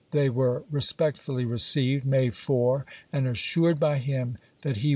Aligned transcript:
They 0.09 0.31
were 0.31 0.63
respectfully 0.71 1.45
re 1.45 1.59
ceived 1.59 2.05
(May 2.05 2.31
4) 2.31 2.87
and 3.13 3.27
assured 3.27 3.79
by 3.79 3.99
him 3.99 4.37
that 4.63 4.77
he 4.77 4.87
would 4.87 4.89
isei. 4.89 4.89